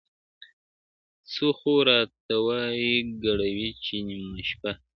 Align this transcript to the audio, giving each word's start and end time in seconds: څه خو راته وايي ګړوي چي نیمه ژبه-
څه 1.31 1.47
خو 1.57 1.73
راته 1.87 2.35
وايي 2.45 2.93
ګړوي 3.23 3.69
چي 3.83 3.95
نیمه 4.07 4.39
ژبه- 4.47 4.71